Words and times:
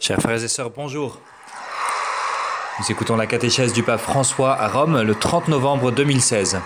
Chers 0.00 0.20
frères 0.20 0.42
et 0.42 0.48
sœurs, 0.48 0.70
bonjour. 0.70 1.18
Nous 2.78 2.90
écoutons 2.90 3.16
la 3.16 3.26
catéchèse 3.26 3.72
du 3.72 3.82
pape 3.82 4.00
François 4.00 4.54
à 4.54 4.68
Rome 4.68 5.02
le 5.02 5.14
30 5.14 5.48
novembre 5.48 5.90
2016. 5.90 6.58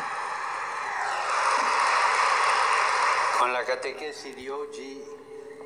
Con 3.39 3.53
la 3.53 3.65
catechesi 3.65 4.35
di 4.35 4.49
oggi 4.49 5.01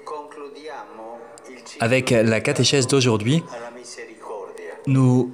concludiamo 0.04 1.20
il 1.50 1.62
ciclo 1.64 1.84
Avec 1.84 2.10
la 2.10 2.40
catéchèse 2.40 2.86
d'aujourd'hui, 2.86 3.44
nous 4.86 5.30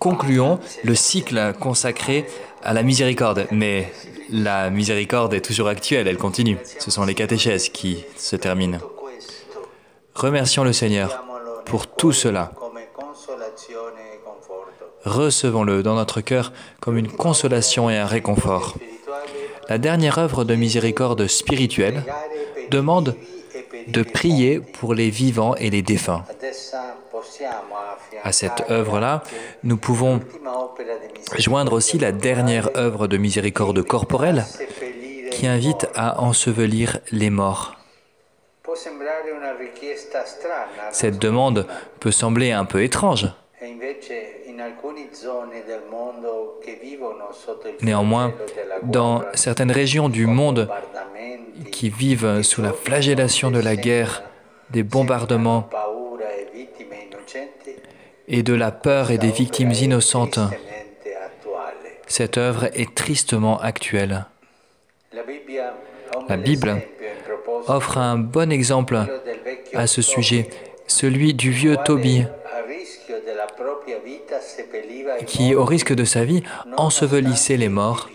concluons 0.00 0.58
le 0.82 0.94
cycle 0.96 1.54
consacré 1.60 2.26
à 2.64 2.72
la 2.72 2.82
miséricorde. 2.82 3.46
Mais 3.52 3.92
la 4.30 4.70
miséricorde 4.70 5.34
est 5.34 5.44
toujours 5.44 5.68
actuelle, 5.68 6.08
elle 6.08 6.16
continue. 6.16 6.58
Ce 6.80 6.90
sont 6.90 7.04
les 7.04 7.14
catéchèses 7.14 7.68
qui 7.68 8.04
se 8.16 8.34
terminent. 8.34 8.80
Remercions 10.16 10.64
le 10.64 10.72
Seigneur 10.72 11.24
pour 11.66 11.86
tout 11.86 12.12
cela. 12.12 12.52
Recevons-le 15.04 15.82
dans 15.82 15.94
notre 15.94 16.20
cœur 16.20 16.52
comme 16.80 16.98
une 16.98 17.08
consolation 17.08 17.88
et 17.88 17.96
un 17.96 18.06
réconfort. 18.06 18.74
La 19.68 19.78
dernière 19.78 20.18
œuvre 20.18 20.44
de 20.44 20.54
miséricorde 20.54 21.26
spirituelle 21.26 22.04
demande 22.70 23.14
de 23.86 24.02
prier 24.02 24.60
pour 24.60 24.94
les 24.94 25.10
vivants 25.10 25.54
et 25.56 25.70
les 25.70 25.82
défunts. 25.82 26.24
À 28.22 28.32
cette 28.32 28.70
œuvre-là, 28.70 29.22
nous 29.62 29.76
pouvons 29.76 30.20
joindre 31.38 31.72
aussi 31.72 31.98
la 31.98 32.12
dernière 32.12 32.70
œuvre 32.76 33.06
de 33.06 33.16
miséricorde 33.16 33.82
corporelle 33.82 34.44
qui 35.30 35.46
invite 35.46 35.88
à 35.94 36.20
ensevelir 36.20 36.98
les 37.12 37.30
morts. 37.30 37.76
Cette 40.90 41.18
demande 41.18 41.66
peut 41.98 42.10
sembler 42.10 42.52
un 42.52 42.64
peu 42.64 42.82
étrange. 42.82 43.28
Néanmoins, 47.82 48.32
dans 48.82 49.22
certaines 49.34 49.70
régions 49.70 50.08
du 50.08 50.26
monde 50.26 50.68
qui 51.72 51.90
vivent 51.90 52.42
sous 52.42 52.62
la 52.62 52.72
flagellation 52.72 53.50
de 53.50 53.60
la 53.60 53.76
guerre, 53.76 54.22
des 54.70 54.82
bombardements 54.82 55.68
et 58.30 58.42
de 58.42 58.54
la 58.54 58.70
peur 58.70 59.10
et 59.10 59.18
des 59.18 59.32
victimes 59.32 59.72
innocentes, 59.72 60.38
cette 62.06 62.38
œuvre 62.38 62.66
est 62.74 62.94
tristement 62.94 63.60
actuelle. 63.60 64.24
La 66.28 66.36
Bible 66.36 66.80
Offre 67.66 67.98
un 67.98 68.16
bon 68.16 68.50
exemple 68.50 68.98
à 69.74 69.86
ce 69.86 70.00
sujet, 70.00 70.48
celui 70.86 71.34
du 71.34 71.50
vieux 71.50 71.76
Tobie, 71.84 72.24
qui, 75.26 75.54
au 75.54 75.64
risque 75.64 75.92
de 75.92 76.04
sa 76.04 76.24
vie, 76.24 76.42
ensevelissait 76.76 77.56
les 77.56 77.68
morts 77.68 78.08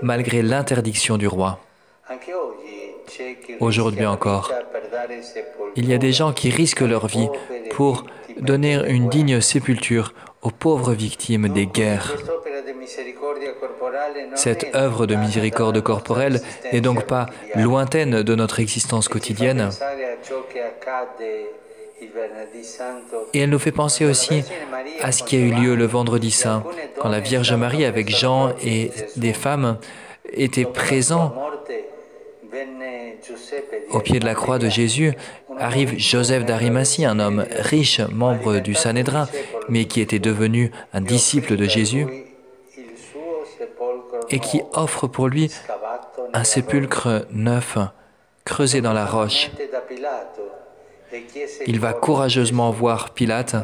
malgré 0.00 0.42
l'interdiction 0.42 1.16
du 1.16 1.26
roi. 1.28 1.60
Aujourd'hui 3.60 4.06
encore, 4.06 4.50
Il 5.76 5.88
y 5.88 5.94
a 5.94 5.98
des 5.98 6.12
gens 6.12 6.32
qui 6.32 6.50
risquent 6.50 6.80
leur 6.80 7.06
vie 7.06 7.28
pour 7.70 8.04
donner 8.42 8.78
une 8.88 9.08
digne 9.08 9.40
sépulture 9.40 10.12
aux 10.42 10.50
pauvres 10.50 10.92
victimes 10.92 11.48
des 11.48 11.66
guerres. 11.66 12.14
Cette 14.34 14.74
œuvre 14.74 15.06
de 15.06 15.14
miséricorde 15.14 15.80
corporelle 15.80 16.40
n'est 16.72 16.80
donc 16.80 17.06
pas 17.06 17.26
lointaine 17.54 18.22
de 18.22 18.34
notre 18.34 18.60
existence 18.60 19.08
quotidienne 19.08 19.70
et 23.32 23.40
elle 23.40 23.50
nous 23.50 23.58
fait 23.58 23.72
penser 23.72 24.04
aussi 24.04 24.42
à 25.00 25.12
ce 25.12 25.22
qui 25.22 25.36
a 25.36 25.38
eu 25.38 25.52
lieu 25.52 25.74
le 25.74 25.86
vendredi 25.86 26.30
saint, 26.30 26.64
quand 26.98 27.08
la 27.08 27.20
Vierge 27.20 27.52
Marie 27.54 27.84
avec 27.84 28.10
Jean 28.10 28.52
et 28.62 28.90
des 29.16 29.32
femmes 29.32 29.78
était 30.32 30.64
présents 30.64 31.34
au 33.90 34.00
pied 34.00 34.18
de 34.18 34.24
la 34.24 34.34
croix 34.34 34.58
de 34.58 34.68
Jésus, 34.68 35.12
arrive 35.58 35.98
Joseph 35.98 36.44
d'Arimathie, 36.44 37.04
un 37.04 37.18
homme 37.18 37.44
riche, 37.50 38.00
membre 38.00 38.58
du 38.58 38.74
Sanhédrin, 38.74 39.28
mais 39.68 39.84
qui 39.86 40.00
était 40.00 40.18
devenu 40.18 40.70
un 40.92 41.00
disciple 41.00 41.56
de 41.56 41.64
Jésus 41.64 42.06
et 44.30 44.38
qui 44.38 44.62
offre 44.72 45.06
pour 45.06 45.28
lui 45.28 45.50
un 46.32 46.44
sépulcre 46.44 47.26
neuf, 47.30 47.76
creusé 48.44 48.80
dans 48.80 48.92
la 48.92 49.06
roche. 49.06 49.50
Il 51.66 51.78
va 51.78 51.92
courageusement 51.92 52.70
voir 52.70 53.10
Pilate 53.10 53.56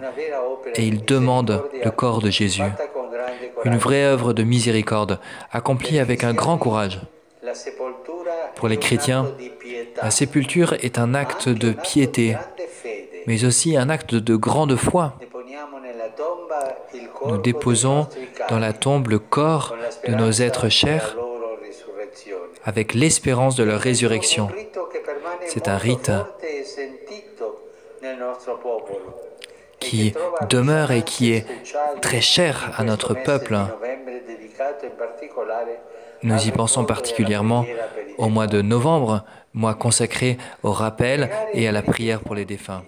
et 0.74 0.82
il 0.86 1.04
demande 1.04 1.64
le 1.82 1.90
corps 1.90 2.20
de 2.20 2.30
Jésus. 2.30 2.62
Une 3.64 3.76
vraie 3.76 4.04
œuvre 4.04 4.32
de 4.32 4.42
miséricorde, 4.42 5.18
accomplie 5.50 5.98
avec 5.98 6.22
un 6.22 6.34
grand 6.34 6.58
courage. 6.58 7.00
Pour 8.58 8.68
les 8.68 8.76
chrétiens, 8.76 9.26
la 10.02 10.10
sépulture 10.10 10.74
est 10.82 10.98
un 10.98 11.14
acte 11.14 11.48
de 11.48 11.72
piété, 11.72 12.36
mais 13.26 13.44
aussi 13.44 13.76
un 13.76 13.88
acte 13.88 14.14
de 14.14 14.36
grande 14.36 14.76
foi. 14.76 15.14
Nous 17.26 17.38
déposons 17.38 18.06
dans 18.48 18.58
la 18.58 18.72
tombe 18.72 19.08
le 19.08 19.18
corps 19.18 19.76
de 20.06 20.14
nos 20.14 20.30
êtres 20.30 20.68
chers 20.68 21.16
avec 22.64 22.94
l'espérance 22.94 23.54
de 23.56 23.64
leur 23.64 23.80
résurrection. 23.80 24.48
C'est 25.46 25.68
un 25.68 25.76
rite 25.76 26.10
qui 29.78 30.12
demeure 30.50 30.90
et 30.90 31.02
qui 31.02 31.32
est 31.32 31.46
très 32.00 32.20
cher 32.20 32.72
à 32.76 32.84
notre 32.84 33.14
peuple. 33.14 33.56
Nous 36.22 36.46
y 36.46 36.50
pensons 36.50 36.84
particulièrement 36.84 37.64
au 38.18 38.28
mois 38.28 38.46
de 38.46 38.60
novembre, 38.62 39.24
mois 39.54 39.74
consacré 39.74 40.36
au 40.62 40.72
rappel 40.72 41.30
et 41.54 41.66
à 41.68 41.72
la 41.72 41.82
prière 41.82 42.20
pour 42.20 42.34
les 42.34 42.44
défunts. 42.44 42.82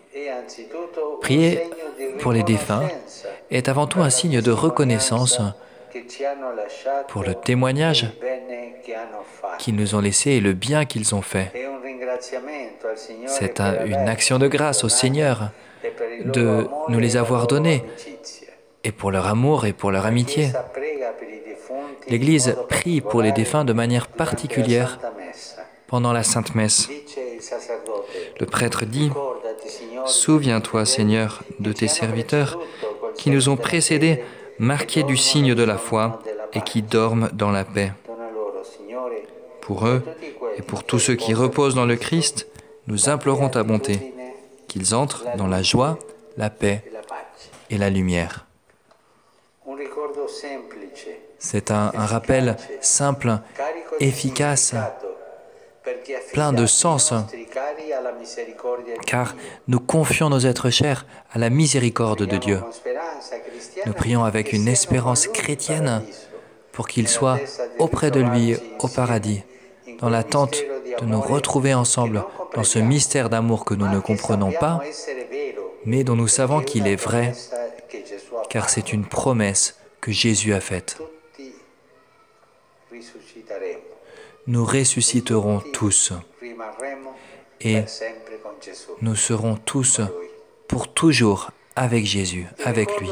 Prier 1.21 1.63
pour 2.21 2.33
les 2.33 2.43
défunts 2.43 2.89
est 3.51 3.69
avant 3.69 3.87
tout 3.87 4.01
un 4.01 4.11
signe 4.11 4.41
de 4.41 4.51
reconnaissance 4.51 5.41
pour 7.09 7.23
le 7.23 7.35
témoignage 7.35 8.07
qu'ils 9.59 9.75
nous 9.77 9.95
ont 9.95 10.01
laissé 10.01 10.33
et 10.33 10.41
le 10.41 10.53
bien 10.53 10.85
qu'ils 10.85 11.15
ont 11.15 11.23
fait. 11.23 11.53
C'est 13.27 13.61
un- 13.61 13.85
une 13.87 14.09
action 14.09 14.39
de 14.39 14.49
grâce 14.49 14.85
au 14.85 14.89
Seigneur 14.89 15.51
de 16.25 16.67
nous 16.89 16.99
les 16.99 17.17
avoir 17.17 17.47
donnés 17.47 17.83
et 18.85 18.93
pour 18.93 19.11
leur 19.11 19.27
amour 19.27 19.67
et 19.67 19.73
pour 19.73 19.91
leur 19.91 20.07
amitié. 20.07 20.51
L'Église 22.09 22.57
prie 22.69 23.01
pour 23.01 23.23
les 23.23 23.33
défunts 23.33 23.65
de 23.65 23.73
manière 23.73 24.07
particulière 24.09 24.99
pendant 25.91 26.12
la 26.12 26.23
Sainte 26.23 26.55
Messe. 26.55 26.89
Le 28.39 28.47
prêtre 28.47 28.84
dit, 28.84 29.11
Souviens-toi, 30.06 30.87
Seigneur, 30.87 31.43
de 31.59 31.73
tes 31.73 31.89
serviteurs 31.89 32.61
qui 33.17 33.31
nous 33.31 33.49
ont 33.49 33.56
précédés, 33.56 34.23
marqués 34.61 35.03
du 35.03 35.17
signe 35.17 35.55
de 35.55 35.65
la 35.65 35.78
foi 35.78 36.23
et 36.53 36.61
qui 36.61 36.83
dorment 36.83 37.28
dans 37.33 37.51
la 37.51 37.65
paix. 37.65 37.93
Pour 39.61 39.89
eux 39.89 40.03
et 40.56 40.62
pour 40.62 40.84
tous 40.84 41.01
ceux 41.01 41.17
qui 41.17 41.34
reposent 41.34 41.75
dans 41.75 41.87
le 41.87 41.97
Christ, 41.97 42.47
nous 42.87 43.09
implorons 43.09 43.49
ta 43.49 43.65
bonté, 43.65 44.15
qu'ils 44.69 44.95
entrent 44.95 45.25
dans 45.37 45.49
la 45.49 45.62
joie, 45.62 45.99
la 46.37 46.51
paix 46.51 46.84
et 47.69 47.78
la 47.78 47.91
lumière. 47.91 48.47
C'est 51.41 51.72
un, 51.72 51.91
rappel 51.95 52.57
simple, 52.81 53.39
efficace, 53.99 54.75
plein 56.33 56.53
de 56.53 56.67
sens, 56.67 57.12
car 59.07 59.34
nous 59.69 59.81
confions 59.81 60.31
nos 60.31 60.41
êtres 60.41 60.71
chers 60.71 61.07
à 61.33 61.39
la 61.39 61.51
miséricorde 61.51 62.25
de 62.25 62.37
Dieu. 62.37 62.60
Nous 63.87 63.92
prions 63.92 64.25
avec 64.25 64.53
une 64.53 64.69
espérance 64.69 65.27
chrétienne 65.27 66.03
pour 66.72 66.89
qu'ils 66.89 67.09
soient 67.09 67.39
auprès 67.78 68.10
de 68.10 68.21
lui 68.21 68.57
au 68.78 68.89
paradis, 68.89 69.42
dans 69.98 70.09
l'attente 70.09 70.63
de 71.01 71.07
nous 71.07 71.21
retrouver 71.21 71.75
ensemble 71.75 72.25
dans 72.54 72.65
ce 72.65 72.78
mystère 72.78 73.31
d'amour 73.31 73.65
que 73.65 73.75
nous 73.75 73.89
ne 73.89 74.01
comprenons 74.01 74.53
pas, 74.53 74.81
mais 75.84 76.04
dont 76.04 76.16
nous 76.16 76.28
savons 76.28 76.60
qu'il 76.60 76.87
est 76.87 76.97
vrai, 76.97 77.33
car 78.48 78.69
c'est 78.69 78.92
une 78.92 79.04
promesse 79.04 79.77
que 80.01 80.13
Jésus 80.13 80.53
a 80.54 80.60
faite. 80.60 80.98
Nous 84.51 84.65
ressusciterons 84.65 85.61
tous 85.73 86.13
et 87.61 87.83
nous 89.01 89.15
serons 89.15 89.55
tous 89.55 90.01
pour 90.67 90.93
toujours 90.93 91.53
avec 91.77 92.05
Jésus, 92.05 92.47
avec 92.65 93.01
lui. 93.01 93.09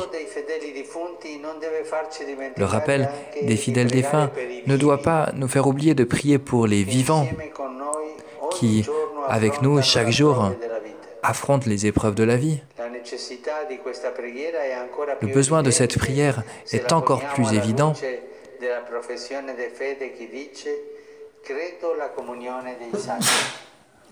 Le 2.56 2.64
rappel 2.64 3.08
des 3.40 3.54
fidèles 3.54 3.86
défunts 3.86 4.32
ne 4.66 4.76
doit 4.76 5.00
pas 5.00 5.30
nous 5.36 5.46
faire 5.46 5.68
oublier 5.68 5.94
de 5.94 6.02
prier 6.02 6.38
pour 6.38 6.66
les 6.66 6.82
vivants 6.82 7.28
qui 8.50 8.84
avec 9.28 9.62
nous 9.62 9.80
chaque 9.80 10.10
jour, 10.10 10.50
affronte 11.22 11.66
les 11.66 11.86
épreuves 11.86 12.16
de 12.16 12.24
la 12.24 12.36
vie. 12.36 12.58
Le 15.20 15.28
besoin 15.28 15.62
de 15.62 15.70
cette 15.70 15.98
prière 15.98 16.42
est 16.72 16.92
encore 16.92 17.22
plus 17.26 17.52
évident 17.52 17.92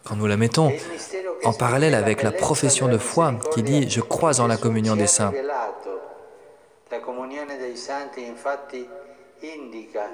quand 0.04 0.16
nous 0.16 0.26
la 0.26 0.36
mettons 0.36 0.72
en 1.44 1.52
parallèle 1.52 1.94
avec 1.94 2.22
la 2.22 2.32
profession 2.32 2.88
de 2.88 2.98
foi 2.98 3.34
qui 3.52 3.62
dit⁇ 3.62 3.86
Je 3.90 4.00
crois 4.00 4.40
en 4.40 4.46
la 4.46 4.56
communion 4.56 4.96
des 4.96 5.06
saints⁇ 5.06 5.32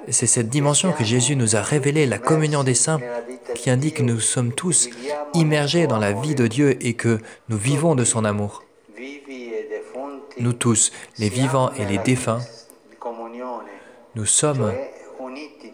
c'est 0.09 0.27
cette 0.27 0.49
dimension 0.49 0.91
que 0.91 1.03
Jésus 1.03 1.35
nous 1.35 1.55
a 1.55 1.61
révélée, 1.61 2.05
la 2.05 2.17
communion 2.17 2.63
des 2.63 2.73
saints, 2.73 2.99
qui 3.55 3.69
indique 3.69 3.97
que 3.97 4.03
nous 4.03 4.19
sommes 4.19 4.53
tous 4.53 4.89
immergés 5.33 5.87
dans 5.87 5.99
la 5.99 6.11
vie 6.13 6.35
de 6.35 6.47
Dieu 6.47 6.77
et 6.85 6.93
que 6.93 7.19
nous 7.49 7.57
vivons 7.57 7.95
de 7.95 8.03
son 8.03 8.25
amour. 8.25 8.63
Nous 10.39 10.53
tous, 10.53 10.91
les 11.19 11.29
vivants 11.29 11.71
et 11.73 11.85
les 11.85 11.99
défunts, 11.99 12.39
nous 14.15 14.25
sommes 14.25 14.73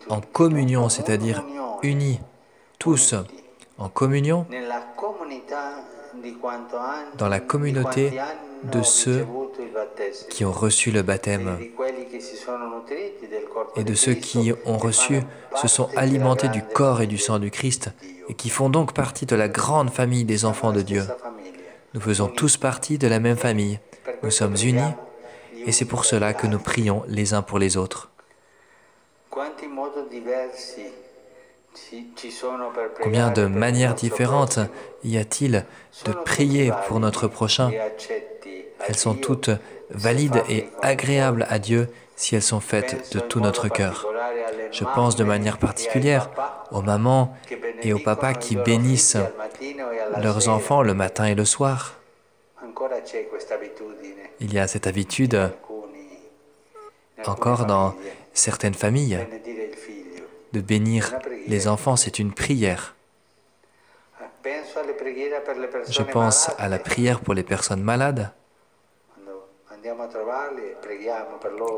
en 0.10 0.22
communion, 0.22 0.90
c'est-à-dire 0.90 1.44
unis, 1.84 2.20
tous 2.78 3.16
en 3.78 3.90
communion 3.90 4.46
dans 7.18 7.30
la 7.30 7.40
communauté 7.40 8.20
de 8.64 8.82
ceux 8.82 9.26
qui 10.30 10.44
ont 10.44 10.52
reçu 10.52 10.92
le 10.92 11.02
baptême 11.02 11.58
et 13.76 13.84
de 13.84 13.94
ceux 13.94 14.14
qui 14.14 14.52
ont 14.66 14.78
reçu, 14.78 15.22
se 15.56 15.68
sont 15.68 15.90
alimentés 15.96 16.50
du 16.50 16.64
corps 16.64 17.02
et 17.02 17.08
du 17.08 17.18
sang 17.18 17.40
du 17.40 17.52
Christ 17.52 17.92
et 18.28 18.34
qui 18.34 18.50
font 18.50 18.70
donc 18.70 18.94
partie 18.94 19.26
de 19.26 19.36
la 19.36 19.48
grande 19.48 19.90
famille 19.90 20.26
des 20.26 20.46
enfants 20.46 20.72
de 20.72 20.82
Dieu. 20.82 21.04
Nous 21.94 22.02
faisons 22.02 22.28
tous 22.28 22.58
partie 22.58 22.98
de 22.98 23.08
la 23.08 23.20
même 23.20 23.38
famille. 23.38 23.80
Nous 24.24 24.32
sommes 24.32 24.56
unis 24.62 24.94
et 25.66 25.72
c'est 25.72 25.86
pour 25.86 26.06
cela 26.06 26.34
que 26.34 26.48
nous 26.48 26.60
prions 26.60 27.04
les 27.08 27.34
uns 27.34 27.42
pour 27.42 27.60
les 27.60 27.78
autres. 27.78 28.09
Combien 33.02 33.32
de 33.32 33.46
manières 33.46 33.96
différentes 33.96 34.60
y 35.04 35.18
a-t-il 35.18 35.66
de 36.06 36.12
prier 36.12 36.72
pour 36.88 37.00
notre 37.00 37.28
prochain? 37.28 37.72
Elles 38.88 38.98
sont 38.98 39.14
toutes 39.14 39.52
valides 39.90 40.44
et 40.50 40.68
agréables 40.82 41.46
à 41.50 41.60
Dieu 41.60 41.90
si 42.16 42.36
elles 42.36 42.42
sont 42.42 42.60
faites 42.60 43.14
de 43.14 43.20
tout 43.20 43.40
notre 43.40 43.68
cœur. 43.70 44.08
Je 44.72 44.84
pense 44.84 45.16
de 45.16 45.24
manière 45.24 45.58
particulière 45.58 46.30
aux 46.72 46.82
mamans 46.82 47.36
et 47.82 47.94
aux 47.94 48.00
papas 48.00 48.34
qui 48.34 48.56
bénissent 48.56 49.18
leurs 50.22 50.50
enfants 50.50 50.82
le 50.82 50.94
matin 50.94 51.26
et 51.26 51.36
le 51.36 51.46
soir. 51.46 51.96
Il 54.40 54.54
y 54.54 54.60
a 54.60 54.68
cette 54.68 54.88
habitude 54.88 55.52
encore 57.26 57.66
dans 57.66 57.94
certaines 58.40 58.74
familles 58.74 59.20
de 60.54 60.62
bénir 60.62 61.20
les 61.48 61.68
enfants, 61.68 61.96
c'est 61.96 62.20
une 62.20 62.34
prière. 62.34 62.96
Je 65.90 66.02
pense 66.02 66.50
à 66.58 66.68
la 66.70 66.80
prière 66.80 67.20
pour 67.20 67.34
les 67.34 67.44
personnes 67.44 67.84
malades. 67.84 68.32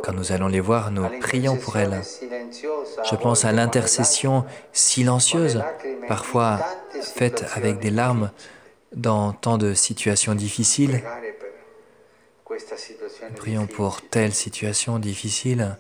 Quand 0.04 0.13
nous 0.13 0.31
allons 0.31 0.48
les 0.48 0.60
voir, 0.60 0.92
nous 0.92 1.08
prions 1.19 1.58
pour 1.58 1.78
elles. 1.78 2.02
Je 3.04 3.16
pense 3.16 3.46
à 3.46 3.52
l'intercession 3.52 4.46
silencieuse, 4.72 5.63
parfois 6.08 6.60
faite 7.02 7.46
avec 7.54 7.80
des 7.80 7.92
larmes 7.92 8.31
dans 8.94 9.31
tant 9.34 9.58
de 9.58 9.74
situations 9.74 10.36
difficiles. 10.36 11.02
Nous 12.50 13.36
prions 13.36 13.68
pour 13.68 14.02
telle 14.02 14.34
situation 14.34 15.00
difficile. 15.00 15.78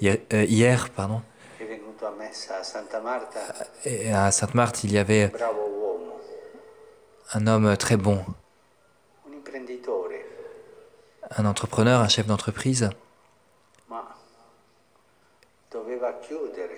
Hier, 0.00 0.18
euh, 0.32 0.44
hier 0.44 0.88
pardon, 0.90 1.22
et 3.84 4.12
à 4.12 4.30
Sainte-Marthe, 4.30 4.84
il 4.84 4.92
y 4.92 4.98
avait 4.98 5.30
un 7.34 7.46
homme 7.46 7.76
très 7.76 7.96
bon, 7.96 8.24
un 11.36 11.44
entrepreneur, 11.44 12.00
un 12.00 12.08
chef 12.08 12.26
d'entreprise. 12.26 12.90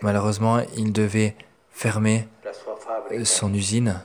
Malheureusement, 0.02 0.60
il 0.76 0.92
devait 0.92 1.36
fermer 1.70 2.28
son 3.24 3.54
usine. 3.54 4.00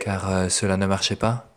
Car 0.00 0.30
euh, 0.30 0.48
cela 0.48 0.76
ne 0.76 0.86
marchait 0.86 1.16
pas. 1.16 1.51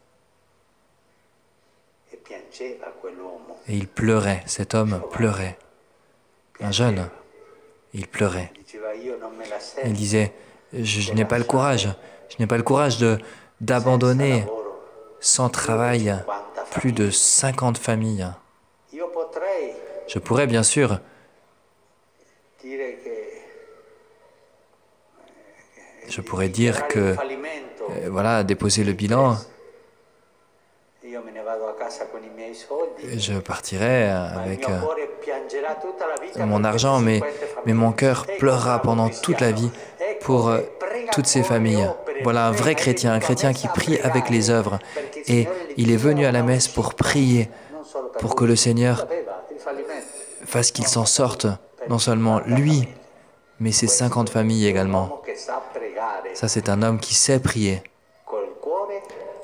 Et 3.68 3.76
il 3.76 3.88
pleurait, 3.88 4.44
cet 4.46 4.76
homme 4.76 5.02
pleurait. 5.12 5.58
Un 6.62 6.72
jeune, 6.72 7.10
il 7.94 8.08
pleurait. 8.08 8.52
Il 9.84 9.94
disait, 9.94 10.34
je, 10.74 11.14
n'ai 11.14 11.26
pas 11.26 11.38
le 11.38 11.44
courage, 11.44 11.90
je 12.30 12.36
n'ai 12.40 12.48
pas 12.48 12.58
le 12.58 12.64
courage 12.64 12.98
de 12.98 13.18
d'abandonner 13.62 14.46
sans 15.22 15.48
travail 15.50 16.14
plus 16.72 16.92
de 16.92 17.10
50 17.10 17.78
familles. 17.78 18.28
Je 20.08 20.20
pourrais 20.20 20.46
bien 20.46 20.64
sûr. 20.64 21.00
je 26.16 26.22
pourrais 26.22 26.50
dire 26.50 26.88
que 26.88 27.00
euh, 27.00 28.10
voilà, 28.10 28.44
déposer 28.44 28.84
le 28.84 28.94
bilan 28.94 29.36
je 33.18 33.34
partirai 33.40 34.10
avec 34.10 34.68
euh, 34.70 36.46
mon 36.46 36.64
argent, 36.64 37.00
mais, 37.00 37.22
mais 37.66 37.74
mon 37.74 37.92
cœur 37.92 38.26
pleurera 38.40 38.82
pendant 38.82 39.10
toute 39.10 39.42
la 39.42 39.52
vie 39.52 39.70
pour 40.22 40.50
euh, 40.50 40.62
toutes 41.12 41.28
ces 41.28 41.44
familles. 41.44 41.90
Voilà 42.24 42.48
un 42.48 42.52
vrai 42.52 42.76
chrétien, 42.76 43.14
un 43.14 43.20
chrétien 43.20 43.54
qui 43.54 43.68
prie 43.68 44.00
avec 44.00 44.30
les 44.30 44.50
œuvres. 44.50 44.80
Et 45.28 45.48
il 45.78 45.92
est 45.92 45.98
venu 45.98 46.26
à 46.26 46.32
la 46.32 46.44
messe 46.44 46.68
pour 46.68 46.94
prier, 46.94 47.50
pour 48.20 48.36
que 48.36 48.46
le 48.46 48.56
Seigneur 48.56 49.08
fasse 50.46 50.72
qu'il 50.72 50.88
s'en 50.88 51.06
sorte, 51.06 51.48
non 51.90 52.00
seulement 52.00 52.42
lui, 52.46 52.88
mais 53.60 53.72
ses 53.72 53.88
50 53.88 54.30
familles 54.30 54.68
également. 54.68 55.22
Ça, 56.34 56.48
c'est 56.48 56.70
un 56.70 56.82
homme 56.82 57.00
qui 57.00 57.14
sait 57.14 57.40
prier. 57.40 57.82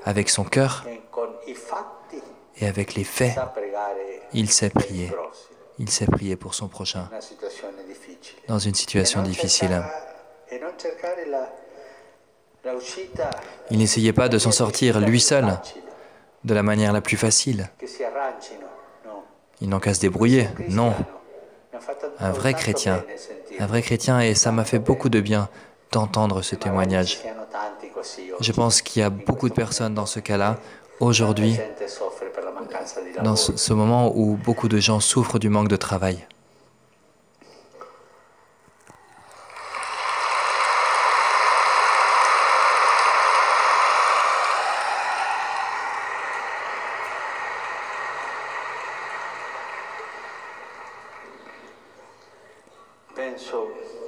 Avec 0.04 0.30
son 0.30 0.44
cœur 0.44 0.84
et 2.62 2.68
avec 2.68 2.94
les 2.94 3.04
faits, 3.04 3.38
il 4.34 4.50
sait 4.50 4.70
prier. 4.70 5.12
Il 5.80 5.90
sait 5.90 6.06
prier 6.06 6.36
pour 6.36 6.54
son 6.54 6.68
prochain 6.68 7.10
dans 8.48 8.60
une 8.60 8.76
situation 8.76 9.24
difficile. 9.24 9.84
Il 13.72 13.80
n'essayait 13.80 14.14
pas 14.14 14.30
de 14.30 14.38
s'en 14.38 14.52
sortir 14.52 15.00
lui 15.00 15.20
seul 15.20 15.58
de 16.44 16.54
la 16.54 16.64
manière 16.64 16.94
la 16.94 17.02
plus 17.02 17.18
facile. 17.18 17.70
Il 19.62 19.70
n'en 19.70 19.80
qu'à 19.80 19.94
se 19.94 20.00
débrouiller, 20.00 20.48
non. 20.70 20.94
Un 22.20 22.32
vrai 22.32 22.54
chrétien, 22.54 23.04
un 23.60 23.66
vrai 23.66 23.82
chrétien, 23.82 24.20
et 24.20 24.36
ça 24.36 24.52
m'a 24.52 24.66
fait 24.66 24.80
beaucoup 24.80 25.10
de 25.10 25.20
bien 25.20 25.50
d'entendre 25.92 26.42
ce 26.42 26.56
témoignage. 26.56 27.20
Je 28.40 28.52
pense 28.52 28.82
qu'il 28.82 29.02
y 29.02 29.06
a 29.06 29.10
beaucoup 29.10 29.50
de 29.50 29.54
personnes 29.54 29.94
dans 29.94 30.06
ce 30.06 30.20
cas-là 30.20 30.58
aujourd'hui 31.00 31.58
dans 33.24 33.36
ce 33.36 33.74
moment 33.74 34.12
où 34.16 34.36
beaucoup 34.36 34.68
de 34.68 34.78
gens 34.80 35.00
souffrent 35.00 35.40
du 35.40 35.50
manque 35.50 35.68
de 35.68 35.76
travail. 35.76 36.28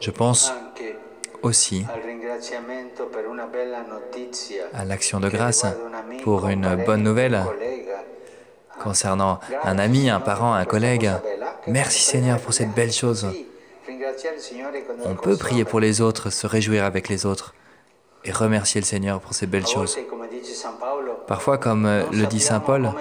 Je 0.01 0.11
pense 0.11 0.51
aussi 1.43 1.85
à 4.73 4.85
l'action 4.85 5.19
de 5.19 5.29
grâce 5.29 5.65
pour 6.23 6.47
une 6.47 6.83
bonne 6.85 7.03
nouvelle 7.03 7.43
concernant 8.81 9.39
un 9.63 9.77
ami, 9.77 10.09
un 10.09 10.19
parent, 10.19 10.53
un 10.53 10.65
collègue. 10.65 11.09
Merci 11.67 12.01
Seigneur 12.01 12.39
pour 12.39 12.53
cette 12.53 12.73
belle 12.73 12.91
chose. 12.91 13.27
On 15.05 15.15
peut 15.15 15.37
prier 15.37 15.65
pour 15.65 15.79
les 15.79 16.01
autres, 16.01 16.29
se 16.29 16.47
réjouir 16.47 16.83
avec 16.85 17.09
les 17.09 17.25
autres 17.25 17.53
et 18.25 18.31
remercier 18.31 18.81
le 18.81 18.85
Seigneur 18.85 19.19
pour 19.19 19.33
ces 19.33 19.47
belles 19.47 19.67
choses. 19.67 19.97
Parfois, 21.27 21.57
comme 21.57 21.87
le 22.11 22.25
dit 22.25 22.39
Saint 22.39 22.59
Paul, 22.59 22.91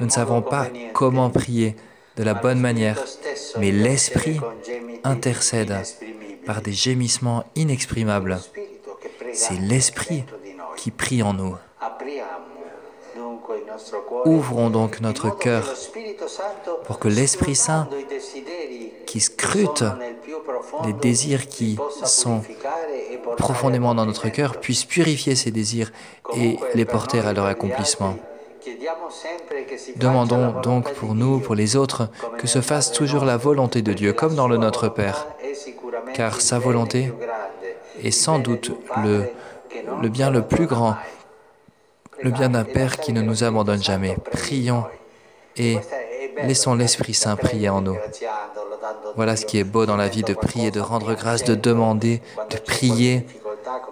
nous 0.00 0.06
ne 0.06 0.10
savons 0.10 0.42
pas 0.42 0.66
comment 0.92 1.30
prier 1.30 1.76
de 2.16 2.24
la 2.24 2.34
bonne 2.34 2.60
manière, 2.60 3.02
mais 3.58 3.70
l'Esprit 3.70 4.40
intercède 5.04 5.76
par 6.48 6.62
des 6.62 6.72
gémissements 6.72 7.44
inexprimables. 7.56 8.40
C'est 9.34 9.60
l'Esprit 9.60 10.24
qui 10.78 10.90
prie 10.90 11.22
en 11.22 11.34
nous. 11.34 11.54
Ouvrons 14.24 14.70
donc 14.70 15.02
notre 15.02 15.28
cœur 15.28 15.74
pour 16.86 16.98
que 16.98 17.08
l'Esprit 17.08 17.54
Saint, 17.54 17.86
qui 19.04 19.20
scrute 19.20 19.84
les 20.86 20.94
désirs 20.94 21.48
qui 21.48 21.76
sont 22.04 22.40
profondément 23.36 23.94
dans 23.94 24.06
notre 24.06 24.30
cœur, 24.30 24.58
puisse 24.58 24.86
purifier 24.86 25.36
ces 25.36 25.50
désirs 25.50 25.92
et 26.34 26.56
les 26.74 26.86
porter 26.86 27.20
à 27.20 27.34
leur 27.34 27.44
accomplissement. 27.44 28.16
Demandons 29.96 30.60
donc 30.62 30.94
pour 30.94 31.14
nous, 31.14 31.40
pour 31.40 31.54
les 31.54 31.76
autres, 31.76 32.08
que 32.38 32.46
se 32.46 32.62
fasse 32.62 32.90
toujours 32.90 33.26
la 33.26 33.36
volonté 33.36 33.82
de 33.82 33.92
Dieu, 33.92 34.14
comme 34.14 34.34
dans 34.34 34.48
le 34.48 34.56
Notre 34.56 34.88
Père, 34.88 35.26
car 36.18 36.40
sa 36.40 36.58
volonté 36.58 37.12
est 38.02 38.10
sans 38.10 38.40
doute 38.40 38.72
le, 39.04 40.08
bien 40.08 40.30
le 40.30 40.42
plus 40.42 40.66
grand, 40.66 40.96
le 42.20 42.32
bien 42.32 42.48
d'un 42.48 42.64
Père 42.64 42.98
qui 42.98 43.12
ne 43.12 43.22
nous 43.22 43.44
abandonne 43.44 43.80
jamais. 43.80 44.16
Prions 44.32 44.84
et 45.56 45.78
laissons 46.42 46.74
l'Esprit 46.74 47.14
Saint 47.14 47.36
prier 47.36 47.68
en 47.68 47.82
nous. 47.82 47.96
Voilà 49.14 49.36
ce 49.36 49.46
qui 49.46 49.60
est 49.60 49.64
beau 49.64 49.86
dans 49.86 49.96
la 49.96 50.08
vie, 50.08 50.24
de 50.24 50.34
prier, 50.34 50.72
de 50.72 50.80
rendre 50.80 51.14
grâce, 51.14 51.44
de 51.44 51.54
demander, 51.54 52.20
de 52.50 52.56
prier 52.56 53.24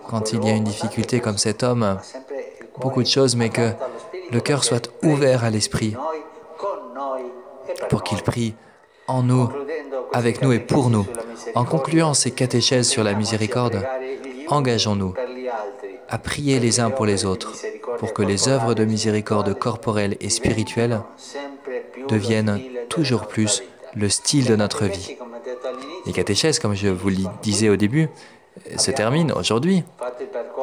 quand 0.08 0.32
il 0.32 0.44
y 0.44 0.50
a 0.50 0.54
une 0.54 0.64
difficulté 0.64 1.20
comme 1.20 1.38
cet 1.38 1.62
homme, 1.62 2.00
beaucoup 2.80 3.04
de 3.04 3.08
choses, 3.08 3.36
mais 3.36 3.50
que 3.50 3.70
le 4.32 4.40
cœur 4.40 4.64
soit 4.64 4.90
ouvert 5.04 5.44
à 5.44 5.50
l'Esprit 5.50 5.94
pour 7.88 8.02
qu'il 8.02 8.20
prie 8.24 8.56
en 9.06 9.22
nous, 9.22 9.48
avec 10.12 10.42
nous 10.42 10.50
et 10.50 10.58
pour 10.58 10.90
nous. 10.90 11.06
En 11.54 11.64
concluant 11.64 12.14
ces 12.14 12.30
catéchèses 12.30 12.88
sur 12.88 13.04
la 13.04 13.14
miséricorde, 13.14 13.86
engageons-nous 14.48 15.14
à 16.08 16.18
prier 16.18 16.60
les 16.60 16.80
uns 16.80 16.90
pour 16.90 17.06
les 17.06 17.24
autres 17.24 17.52
pour 17.98 18.12
que 18.12 18.22
les 18.22 18.48
œuvres 18.48 18.74
de 18.74 18.84
miséricorde 18.84 19.54
corporelle 19.58 20.16
et 20.20 20.28
spirituelle 20.28 21.00
deviennent 22.08 22.60
toujours 22.88 23.26
plus 23.26 23.62
le 23.94 24.08
style 24.08 24.46
de 24.46 24.56
notre 24.56 24.84
vie. 24.84 25.16
Les 26.04 26.12
catéchèses, 26.12 26.58
comme 26.58 26.74
je 26.74 26.88
vous 26.88 27.08
le 27.08 27.16
disais 27.42 27.68
au 27.68 27.76
début, 27.76 28.08
se 28.76 28.90
terminent 28.90 29.34
aujourd'hui. 29.34 29.82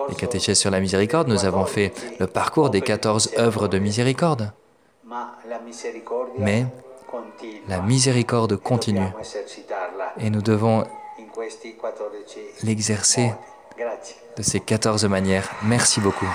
Les 0.10 0.16
catéchèses 0.16 0.60
sur 0.60 0.72
la 0.72 0.80
miséricorde, 0.80 1.28
nous 1.28 1.46
avons 1.46 1.66
fait 1.66 1.92
le 2.20 2.28
parcours 2.28 2.70
des 2.70 2.82
14 2.82 3.32
œuvres 3.38 3.68
de 3.68 3.80
miséricorde. 3.80 4.52
Mais 6.38 6.66
la 7.68 7.82
miséricorde 7.82 8.58
continue 8.58 9.08
et 10.18 10.30
nous 10.30 10.42
devons 10.42 10.84
l'exercer 12.64 13.32
de 14.38 14.44
ces 14.44 14.60
14 14.60 15.06
manières. 15.06 15.50
Merci 15.64 16.00
beaucoup. 16.00 16.30